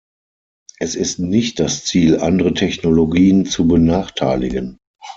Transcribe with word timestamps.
Es 0.79 0.95
ist 0.95 1.19
nicht 1.19 1.59
das 1.59 1.85
Ziel, 1.85 2.17
andere 2.21 2.55
Technologien 2.55 3.45
zu 3.45 3.67
benachteiligen. 3.67 4.79